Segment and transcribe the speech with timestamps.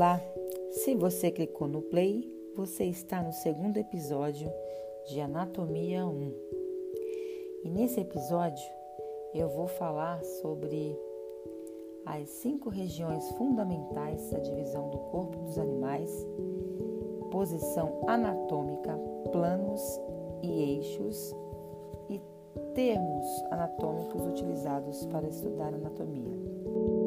[0.00, 0.18] Olá!
[0.70, 4.50] Se você clicou no play, você está no segundo episódio
[5.04, 6.34] de Anatomia 1.
[7.64, 8.64] E nesse episódio
[9.34, 10.98] eu vou falar sobre
[12.06, 16.10] as cinco regiões fundamentais da divisão do corpo dos animais,
[17.30, 18.98] posição anatômica,
[19.30, 19.82] planos
[20.42, 21.36] e eixos
[22.08, 22.18] e
[22.74, 26.99] termos anatômicos utilizados para estudar anatomia.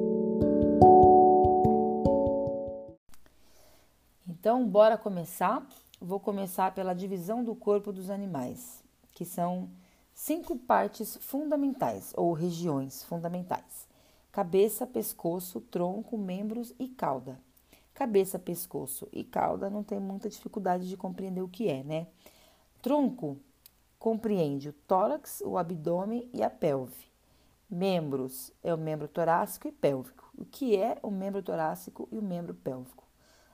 [4.44, 5.66] Então, bora começar.
[6.02, 8.84] Vou começar pela divisão do corpo dos animais,
[9.14, 9.70] que são
[10.14, 13.88] cinco partes fundamentais ou regiões fundamentais:
[14.34, 17.40] cabeça, pescoço, tronco, membros e cauda.
[17.94, 22.08] Cabeça, pescoço e cauda não tem muita dificuldade de compreender o que é, né?
[22.82, 23.38] Tronco
[23.98, 27.08] compreende o tórax, o abdômen e a pelve.
[27.70, 30.30] Membros é o membro torácico e pélvico.
[30.38, 33.04] O que é o membro torácico e o membro pélvico?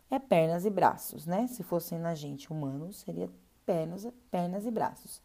[0.10, 1.48] É pernas e braços, né?
[1.48, 3.30] Se fossem na gente humano, seria
[3.66, 5.22] pernas, pernas e braços.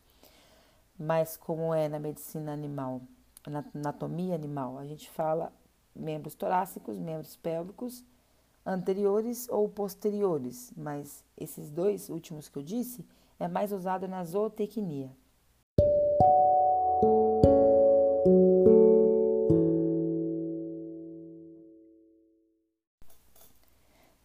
[0.99, 3.01] Mas como é na medicina animal,
[3.47, 5.53] na anatomia animal, a gente fala
[5.95, 8.05] membros torácicos, membros pélvicos,
[8.65, 13.07] anteriores ou posteriores, mas esses dois últimos que eu disse
[13.39, 15.11] é mais usado na zootecnia.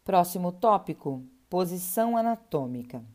[0.10, 3.06] Próximo tópico: posição anatômica.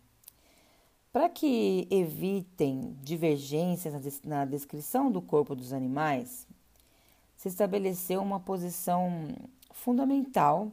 [1.13, 6.47] Para que evitem divergências na descrição do corpo dos animais,
[7.37, 9.27] se estabeleceu uma posição
[9.73, 10.71] fundamental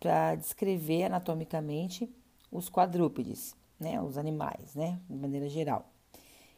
[0.00, 2.12] para descrever anatomicamente
[2.50, 5.88] os quadrúpedes, né, os animais, né, de maneira geral,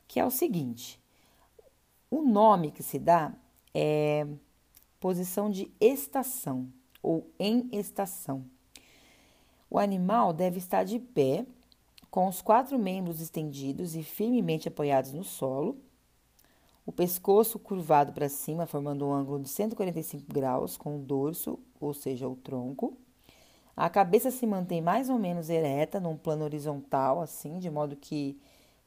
[0.08, 0.98] que é o seguinte:
[2.10, 3.34] o nome que se dá
[3.74, 4.26] é
[4.98, 8.46] posição de estação ou em estação.
[9.74, 11.46] O animal deve estar de pé,
[12.10, 15.78] com os quatro membros estendidos e firmemente apoiados no solo,
[16.84, 21.94] o pescoço curvado para cima, formando um ângulo de 145 graus com o dorso, ou
[21.94, 22.98] seja, o tronco.
[23.74, 28.38] A cabeça se mantém mais ou menos ereta, num plano horizontal, assim, de modo que,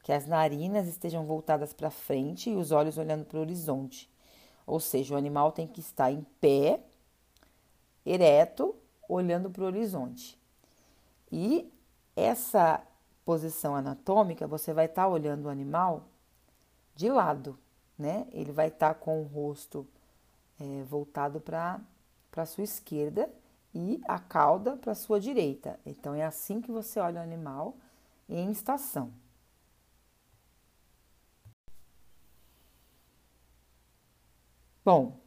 [0.04, 4.08] que as narinas estejam voltadas para frente e os olhos olhando para o horizonte.
[4.68, 6.80] Ou seja, o animal tem que estar em pé,
[8.06, 8.76] ereto,
[9.10, 10.45] olhando para o horizonte.
[11.32, 11.72] E
[12.16, 12.82] essa
[13.26, 16.08] posição anatômica, você vai estar tá olhando o animal
[16.96, 17.58] de lado,
[17.98, 18.28] né?
[18.32, 19.88] Ele vai estar tá com o rosto
[20.60, 21.82] é, voltado para
[22.36, 23.30] a sua esquerda
[23.74, 25.80] e a cauda para a sua direita.
[25.86, 27.76] Então, é assim que você olha o animal
[28.30, 29.12] em estação.
[34.84, 35.18] Bom,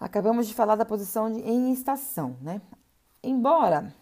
[0.00, 2.60] acabamos de falar da posição de, em estação, né?
[3.28, 3.92] Embora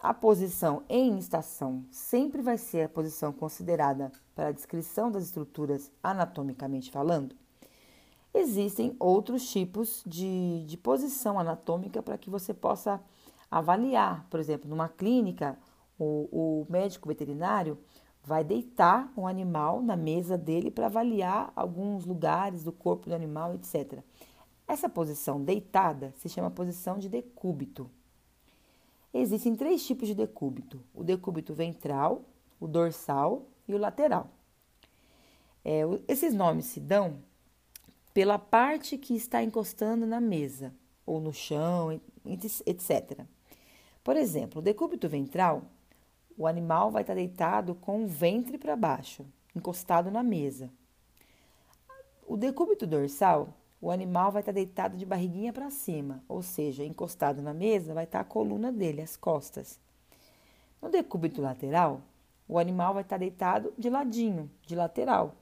[0.00, 5.92] a posição em estação sempre vai ser a posição considerada para a descrição das estruturas
[6.02, 7.36] anatomicamente falando,
[8.32, 13.02] existem outros tipos de, de posição anatômica para que você possa
[13.50, 14.26] avaliar.
[14.30, 15.58] Por exemplo, numa clínica,
[15.98, 17.76] o, o médico veterinário
[18.22, 23.52] vai deitar um animal na mesa dele para avaliar alguns lugares do corpo do animal,
[23.52, 24.02] etc.
[24.66, 27.90] Essa posição deitada se chama posição de decúbito.
[29.14, 32.24] Existem três tipos de decúbito: o decúbito ventral,
[32.58, 34.28] o dorsal e o lateral.
[35.64, 37.22] É, esses nomes se dão
[38.12, 40.74] pela parte que está encostando na mesa,
[41.06, 42.00] ou no chão,
[42.66, 43.24] etc.
[44.02, 45.62] Por exemplo, o decúbito ventral,
[46.36, 50.70] o animal vai estar deitado com o ventre para baixo, encostado na mesa.
[52.26, 53.54] O decúbito dorsal
[53.84, 58.04] o animal vai estar deitado de barriguinha para cima, ou seja, encostado na mesa vai
[58.04, 59.78] estar a coluna dele, as costas.
[60.80, 62.00] No decúbito lateral,
[62.48, 65.34] o animal vai estar deitado de ladinho, de lateral.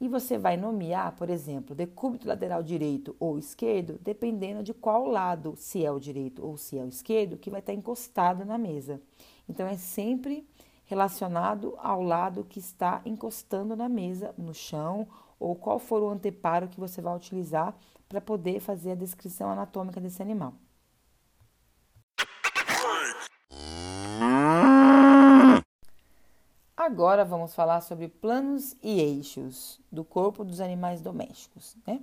[0.00, 5.54] E você vai nomear, por exemplo, decúbito lateral direito ou esquerdo, dependendo de qual lado,
[5.58, 9.02] se é o direito ou se é o esquerdo, que vai estar encostado na mesa.
[9.46, 10.48] Então é sempre
[10.86, 15.06] relacionado ao lado que está encostando na mesa, no chão
[15.40, 17.74] ou qual for o anteparo que você vai utilizar
[18.06, 20.52] para poder fazer a descrição anatômica desse animal.
[26.76, 32.00] Agora vamos falar sobre planos e eixos do corpo dos animais domésticos, né?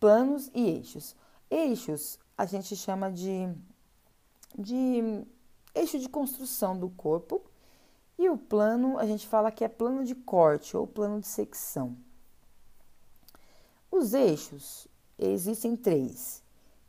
[0.00, 1.14] Planos e eixos.
[1.50, 3.48] Eixos a gente chama de,
[4.56, 5.24] de
[5.74, 7.42] eixo de construção do corpo
[8.18, 11.96] e o plano a gente fala que é plano de corte ou plano de secção.
[13.96, 14.86] Os eixos
[15.18, 16.44] existem três,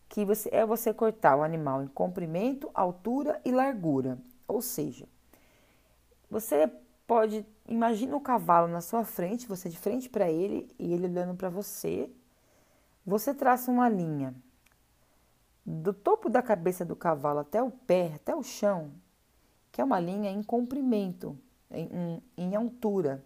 [0.09, 4.19] que você, é você cortar o animal em comprimento, altura e largura.
[4.45, 5.07] Ou seja,
[6.29, 6.69] você
[7.07, 11.33] pode imagina o cavalo na sua frente, você de frente para ele e ele olhando
[11.33, 12.11] para você.
[13.05, 14.35] Você traça uma linha
[15.65, 18.91] do topo da cabeça do cavalo até o pé, até o chão,
[19.71, 21.37] que é uma linha em comprimento,
[21.71, 23.25] em, em, em altura.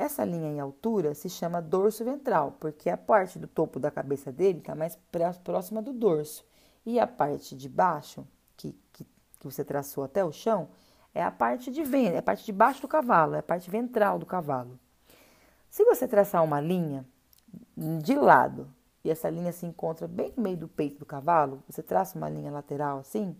[0.00, 4.32] Essa linha em altura se chama dorso ventral, porque a parte do topo da cabeça
[4.32, 4.98] dele está mais
[5.44, 6.42] próxima do dorso.
[6.86, 8.26] E a parte de baixo,
[8.56, 10.70] que, que, que você traçou até o chão,
[11.12, 13.70] é a parte de vento, é a parte de baixo do cavalo, é a parte
[13.70, 14.80] ventral do cavalo.
[15.68, 17.04] Se você traçar uma linha
[17.76, 18.72] de lado
[19.04, 22.30] e essa linha se encontra bem no meio do peito do cavalo, você traça uma
[22.30, 23.36] linha lateral assim,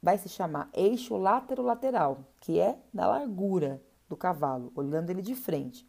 [0.00, 3.82] vai se chamar eixo látero-lateral, que é da largura
[4.12, 5.88] do cavalo, olhando ele de frente.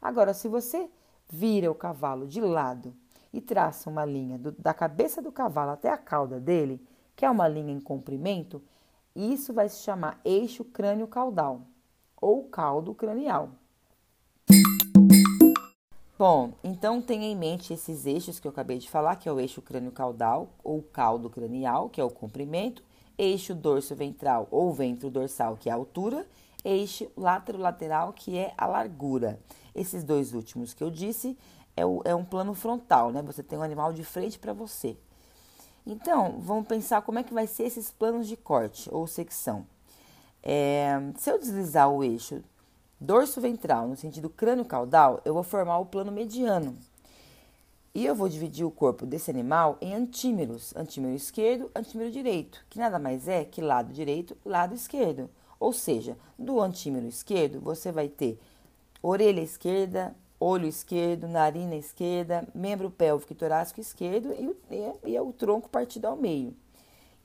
[0.00, 0.88] Agora, se você
[1.28, 2.94] vira o cavalo de lado
[3.32, 6.80] e traça uma linha do, da cabeça do cavalo até a cauda dele,
[7.16, 8.62] que é uma linha em comprimento,
[9.16, 11.62] isso vai se chamar eixo crânio-caudal
[12.20, 13.50] ou caldo cranial.
[16.16, 19.40] Bom, então tenha em mente esses eixos que eu acabei de falar, que é o
[19.40, 22.82] eixo crânio-caudal ou caldo cranial, que é o comprimento,
[23.18, 26.26] eixo dorso-ventral ou ventro-dorsal, que é a altura,
[26.66, 29.38] eixo látero-lateral, que é a largura.
[29.74, 31.38] Esses dois últimos que eu disse
[31.76, 33.22] é, o, é um plano frontal, né?
[33.22, 34.96] Você tem um animal de frente para você.
[35.86, 39.64] Então, vamos pensar como é que vai ser esses planos de corte ou secção.
[40.42, 42.42] É, se eu deslizar o eixo
[43.00, 46.76] dorso ventral no sentido crânio-caudal, eu vou formar o plano mediano.
[47.94, 52.78] E eu vou dividir o corpo desse animal em antímeros, antímero esquerdo, antímero direito, que
[52.78, 55.30] nada mais é que lado direito, lado esquerdo.
[55.58, 58.38] Ou seja, do antímero esquerdo você vai ter
[59.02, 65.20] orelha esquerda, olho esquerdo, narina esquerda, membro pélvico e torácico esquerdo e o, e, e
[65.20, 66.54] o tronco partido ao meio.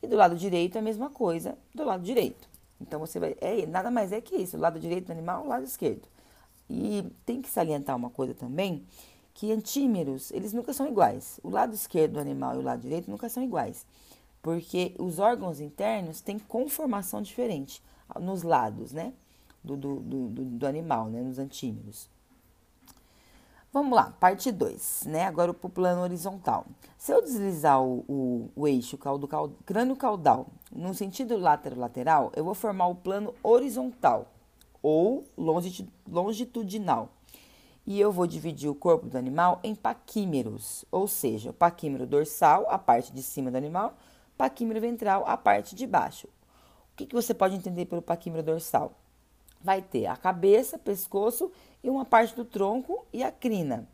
[0.01, 2.50] E do lado direito a mesma coisa do lado direito.
[2.80, 3.36] Então você vai.
[3.39, 6.07] É, nada mais é que isso, o lado direito do animal, o lado esquerdo.
[6.69, 8.86] E tem que salientar uma coisa também,
[9.34, 11.39] que antímeros, eles nunca são iguais.
[11.44, 13.86] O lado esquerdo do animal e o lado direito nunca são iguais.
[14.42, 17.82] Porque os órgãos internos têm conformação diferente
[18.20, 19.14] nos lados, né?
[19.64, 21.22] Do, do, do, do animal, né?
[21.22, 22.10] Nos antímeros.
[23.74, 25.24] Vamos lá, parte 2, né?
[25.24, 26.66] Agora para o plano horizontal.
[26.98, 32.44] Se eu deslizar o, o, o eixo caldo, caldo, crânio caudal no sentido lateral-lateral, eu
[32.44, 34.28] vou formar o plano horizontal
[34.84, 35.26] ou
[36.06, 37.10] longitudinal.
[37.88, 42.78] E eu vou dividir o corpo do animal em paquímeros, ou seja, paquímero dorsal, a
[42.78, 43.96] parte de cima do animal,
[44.42, 46.26] paquímero ventral, a parte de baixo.
[46.26, 48.92] O que, que você pode entender pelo paquímero dorsal?
[49.62, 51.52] Vai ter a cabeça, pescoço
[51.84, 53.88] e uma parte do tronco e a crina.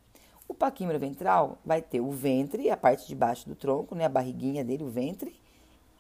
[0.48, 4.10] O paquímero ventral vai ter o ventre, a parte de baixo do tronco, né, a
[4.10, 5.38] barriguinha dele, o ventre,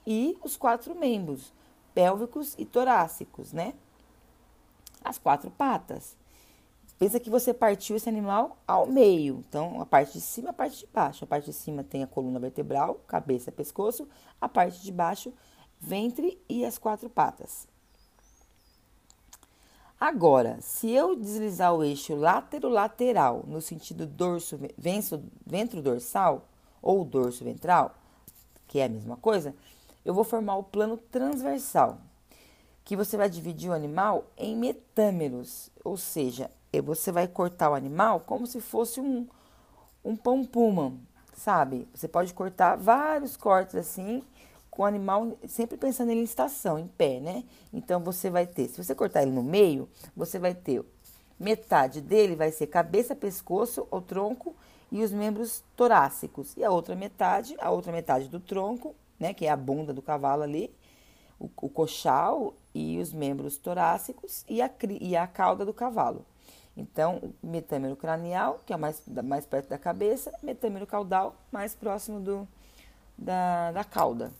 [0.06, 1.52] e os quatro membros,
[1.94, 3.74] pélvicos e torácicos, né?
[5.04, 6.16] As quatro patas.
[7.00, 9.44] Pensa que você partiu esse animal ao meio.
[9.48, 11.24] Então, a parte de cima a parte de baixo.
[11.24, 14.08] A parte de cima tem a coluna vertebral, cabeça, pescoço.
[14.42, 15.32] A parte de baixo,
[15.80, 17.68] ventre e as quatro patas.
[20.00, 24.60] Agora, se eu deslizar o eixo látero-lateral no sentido dorso,
[25.45, 26.48] ventro-dorsal
[26.81, 27.95] ou dorso-ventral,
[28.68, 29.56] que é a mesma coisa,
[30.06, 31.98] eu vou formar o plano transversal,
[32.86, 38.19] que você vai dividir o animal em metâmeros, ou seja, você vai cortar o animal
[38.21, 39.28] como se fosse um,
[40.04, 40.94] um pão puma,
[41.33, 41.88] sabe?
[41.94, 44.24] Você pode cortar vários cortes assim
[44.69, 47.44] com o animal sempre pensando em estação, em pé, né?
[47.74, 50.83] Então você vai ter, se você cortar ele no meio, você vai ter
[51.40, 54.56] metade dele vai ser cabeça, pescoço, o tronco
[54.92, 56.56] e os membros torácicos.
[56.57, 60.02] E a outra metade, a outra metade do tronco, né, que é a bunda do
[60.02, 60.74] cavalo ali,
[61.40, 64.69] o, o coxal e os membros torácicos e a,
[65.00, 66.26] e a cauda do cavalo.
[66.78, 72.48] Então, metâmero cranial, que é mais, mais perto da cabeça, metâmero caudal, mais próximo do,
[73.18, 74.31] da, da cauda.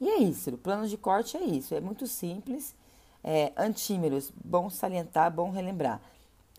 [0.00, 2.76] E é isso, o plano de corte é isso, é muito simples.
[3.22, 6.00] É, antímeros, bom salientar, bom relembrar.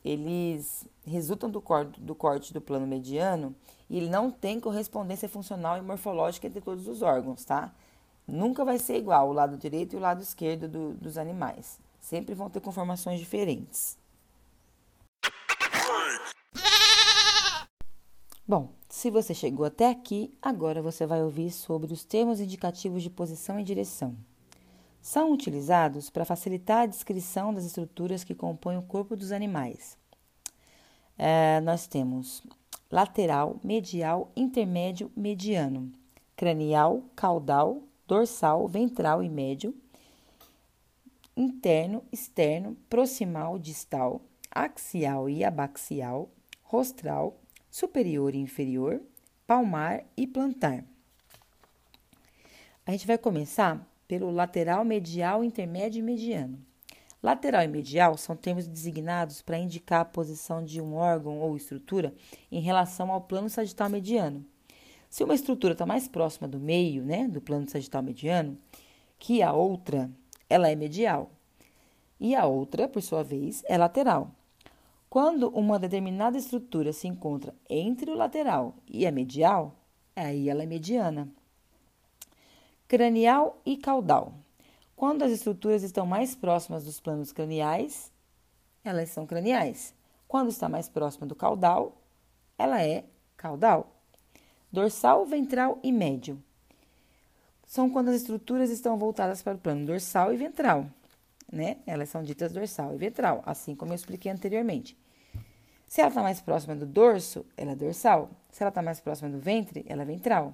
[0.04, 3.56] Eles resultam do corte, do corte do plano mediano
[3.90, 7.74] e ele não tem correspondência funcional e morfológica entre todos os órgãos, tá?
[8.28, 11.80] Nunca vai ser igual o lado direito e o lado esquerdo do, dos animais.
[12.00, 14.01] Sempre vão ter conformações diferentes.
[18.48, 23.10] Bom, se você chegou até aqui, agora você vai ouvir sobre os termos indicativos de
[23.10, 24.18] posição e direção.
[25.00, 29.98] São utilizados para facilitar a descrição das estruturas que compõem o corpo dos animais.
[31.18, 32.44] É, nós temos
[32.90, 35.92] lateral, medial, intermédio, mediano,
[36.36, 39.74] cranial, caudal, dorsal, ventral e médio,
[41.38, 44.22] interno, externo, proximal, distal,
[44.52, 46.30] axial e abaxial,
[46.64, 47.41] rostral,
[47.72, 49.02] superior e inferior,
[49.48, 50.84] palmar e plantar.
[52.86, 56.60] A gente vai começar pelo lateral, medial, intermédio e mediano.
[57.24, 62.14] Lateral e medial são termos designados para indicar a posição de um órgão ou estrutura
[62.52, 64.46] em relação ao plano sagital mediano.
[65.10, 68.58] Se uma estrutura está mais próxima do meio, né, do plano sagital mediano,
[69.20, 70.10] que a outra,
[70.50, 71.32] ela é medial.
[72.20, 74.36] E a outra, por sua vez, é lateral.
[75.12, 79.76] Quando uma determinada estrutura se encontra entre o lateral e a medial,
[80.16, 81.28] aí ela é mediana.
[82.88, 84.34] Cranial e caudal.
[84.96, 88.10] Quando as estruturas estão mais próximas dos planos craniais,
[88.86, 89.94] elas são craniais.
[90.30, 92.02] Quando está mais próxima do caudal,
[92.58, 93.04] ela é
[93.36, 93.94] caudal.
[94.72, 96.42] Dorsal, ventral e médio.
[97.68, 100.86] São quando as estruturas estão voltadas para o plano dorsal e ventral,
[101.52, 101.80] né?
[101.86, 105.01] Elas são ditas dorsal e ventral, assim como eu expliquei anteriormente.
[105.92, 108.32] Se ela está mais próxima do dorso, ela é dorsal.
[108.50, 110.54] Se ela está mais próxima do ventre, ela é ventral.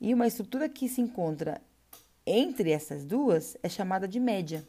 [0.00, 1.60] E uma estrutura que se encontra
[2.24, 4.64] entre essas duas é chamada de média.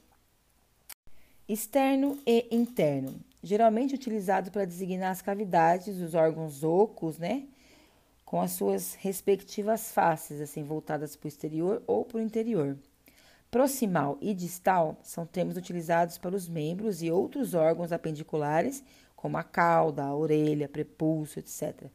[1.48, 7.44] Externo e interno, geralmente utilizado para designar as cavidades dos órgãos ocos, né?
[8.26, 12.76] Com as suas respectivas faces, assim, voltadas para o exterior ou para o interior.
[13.52, 18.84] Proximal e distal são termos utilizados para os membros e outros órgãos apendiculares,
[19.24, 21.86] como a cauda, a orelha, prepúcio, etc.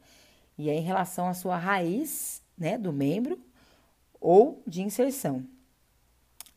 [0.57, 3.39] E é em relação à sua raiz, né, do membro
[4.19, 5.45] ou de inserção.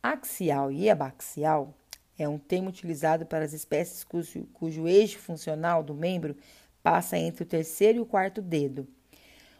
[0.01, 1.75] Axial e abaxial
[2.17, 6.35] é um termo utilizado para as espécies cujo, cujo eixo funcional do membro
[6.81, 8.87] passa entre o terceiro e o quarto dedo,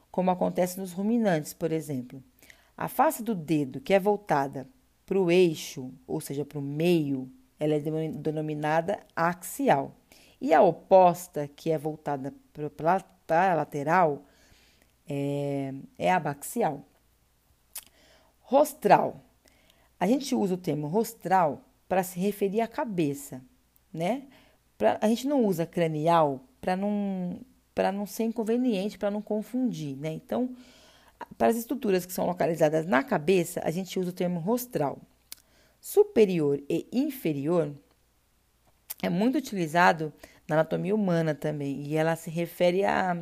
[0.09, 2.23] como acontece nos ruminantes, por exemplo.
[2.75, 4.67] A face do dedo, que é voltada
[5.05, 9.95] para o eixo, ou seja, para o meio, ela é denominada axial.
[10.43, 12.33] E a oposta, que é voltada
[12.75, 14.25] para a lateral,
[15.07, 16.83] é, é abaxial.
[18.41, 19.23] Rostral.
[19.97, 23.41] A gente usa o termo rostral para se referir à cabeça,
[23.93, 24.23] né?
[24.77, 27.39] Pra, a gente não usa cranial para não,
[27.93, 30.11] não ser inconveniente, para não confundir, né?
[30.11, 30.53] Então,
[31.37, 34.99] para as estruturas que são localizadas na cabeça, a gente usa o termo rostral.
[35.79, 37.73] Superior e inferior
[39.01, 40.13] é muito utilizado
[40.47, 43.17] na anatomia humana também, e ela se refere a,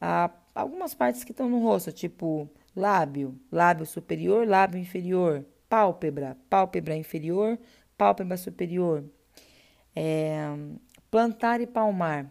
[0.00, 6.96] a algumas partes que estão no rosto, tipo lábio, lábio superior, lábio inferior, pálpebra, pálpebra
[6.96, 7.58] inferior,
[7.96, 9.04] pálpebra superior,
[9.94, 10.44] é,
[11.10, 12.30] plantar e palmar.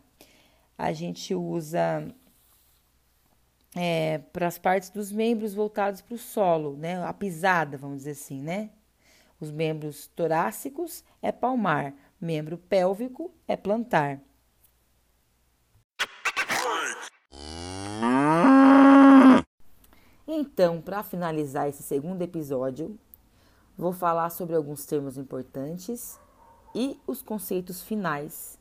[0.77, 2.08] A gente usa
[3.75, 7.03] é, para as partes dos membros voltados para o solo, né?
[7.06, 8.72] A pisada, vamos dizer assim, né?
[9.39, 14.22] Os membros torácicos é palmar, membro pélvico é plantar.
[20.28, 22.98] Então, para finalizar esse segundo episódio,
[23.78, 26.20] vou falar sobre alguns termos importantes
[26.74, 28.58] e os conceitos finais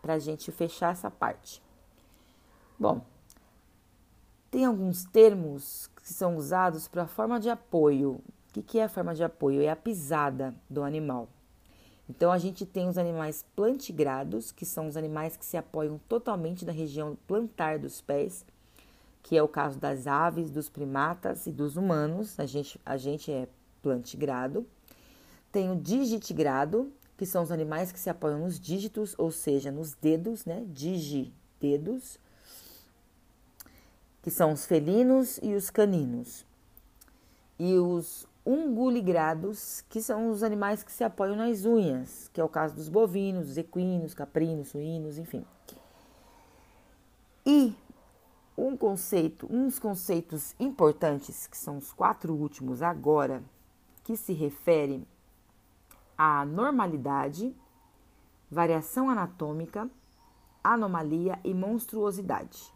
[0.00, 1.62] para a gente fechar essa parte.
[2.78, 3.04] Bom,
[4.50, 8.20] tem alguns termos que são usados para forma de apoio.
[8.56, 9.62] O que, é a forma de apoio?
[9.62, 11.28] É a pisada do animal.
[12.08, 16.64] Então, a gente tem os animais plantigrados, que são os animais que se apoiam totalmente
[16.64, 18.44] na região plantar dos pés
[19.22, 22.38] que é o caso das aves, dos primatas e dos humanos.
[22.38, 23.48] A gente, a gente é
[23.80, 24.66] plantigrado.
[25.50, 29.94] Tem o digitigrado, que são os animais que se apoiam nos dígitos, ou seja, nos
[29.94, 30.64] dedos, né?
[30.68, 32.18] Digidedos,
[34.22, 36.44] que são os felinos e os caninos.
[37.58, 42.48] E os unguligrados, que são os animais que se apoiam nas unhas, que é o
[42.48, 45.44] caso dos bovinos, dos equinos, caprinos, suínos, enfim.
[47.46, 47.74] E
[48.56, 53.42] um conceito, uns conceitos importantes, que são os quatro últimos agora,
[54.04, 55.06] que se refere
[56.18, 57.54] à normalidade,
[58.50, 59.88] variação anatômica,
[60.62, 62.72] anomalia e monstruosidade.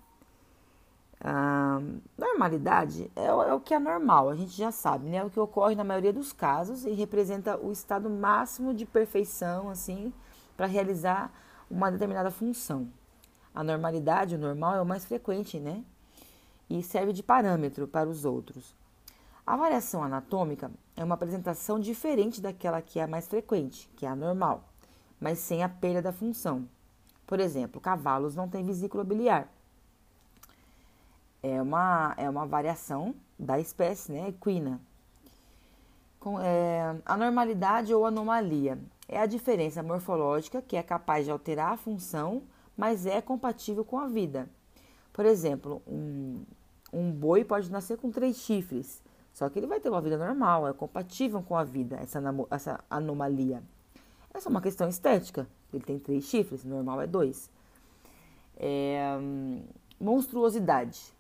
[1.28, 1.80] Ah,
[2.16, 5.16] normalidade é, é, o que é normal, a gente já sabe, né?
[5.16, 9.68] É o que ocorre na maioria dos casos e representa o estado máximo de perfeição,
[9.68, 10.12] assim,
[10.56, 11.33] para realizar
[11.68, 12.88] uma determinada função.
[13.52, 15.83] A normalidade, o normal, é o mais frequente, né?
[16.71, 18.73] E serve de parâmetro para os outros.
[19.45, 24.09] A variação anatômica é uma apresentação diferente daquela que é a mais frequente, que é
[24.09, 24.62] a normal,
[25.21, 26.68] mas sem a perda da função.
[27.26, 29.55] Por exemplo, cavalos não têm vesícula biliar.
[31.47, 34.81] É uma, é uma variação da espécie né, equina.
[36.19, 36.97] Com, é,
[37.95, 42.43] ou anomalia é a diferença morfológica que é capaz de alterar a função,
[42.76, 44.49] mas é compatível com a vida.
[45.12, 46.43] Por exemplo, um,
[46.93, 49.00] um boi pode nascer com três chifres,
[49.33, 52.85] só que ele vai ter uma vida normal, é compatível com a vida, essa, essa
[52.91, 53.62] anomalia.
[54.35, 55.49] É uma questão estética.
[55.73, 57.50] Ele tem três chifres, normal é dois.
[58.57, 59.17] É,
[60.00, 61.15] monstruosidade.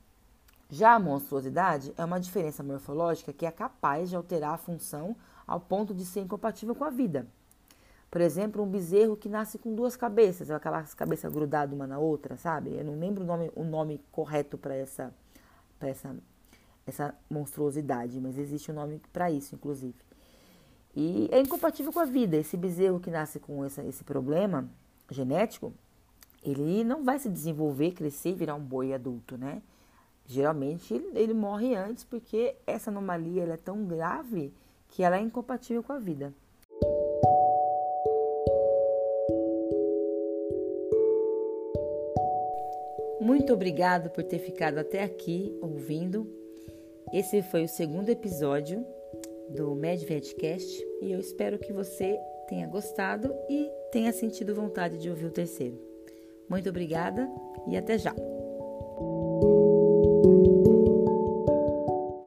[0.68, 5.60] Já a monstruosidade é uma diferença morfológica que é capaz de alterar a função ao
[5.60, 7.26] ponto de ser incompatível com a vida.
[8.10, 12.36] Por exemplo, um bezerro que nasce com duas cabeças, aquelas cabeças grudadas uma na outra,
[12.36, 12.74] sabe?
[12.74, 15.14] Eu não lembro o nome, o nome correto para essa,
[15.80, 16.16] essa,
[16.86, 19.94] essa monstruosidade, mas existe um nome para isso, inclusive.
[20.94, 22.36] E é incompatível com a vida.
[22.36, 24.68] Esse bezerro que nasce com essa, esse problema
[25.10, 25.72] genético,
[26.42, 29.62] ele não vai se desenvolver, crescer e virar um boi adulto, né?
[30.26, 34.52] Geralmente ele, morre antes porque essa anomalia é tão grave
[34.88, 36.34] que ela é incompatível com a vida.
[43.20, 46.28] Muito obrigado por ter ficado até aqui ouvindo.
[47.12, 48.84] Esse foi o segundo episódio
[49.50, 52.18] do MedVetCast e eu espero que você
[52.48, 55.78] tenha gostado e tenha sentido vontade de ouvir o terceiro.
[56.48, 57.28] Muito obrigada
[57.68, 58.14] e até já!